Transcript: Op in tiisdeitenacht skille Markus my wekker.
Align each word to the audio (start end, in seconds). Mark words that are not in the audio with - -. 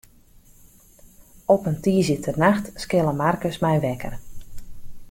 Op 1.53 1.65
in 1.71 1.79
tiisdeitenacht 1.83 2.65
skille 2.83 3.13
Markus 3.21 3.61
my 3.65 3.75
wekker. 3.85 4.13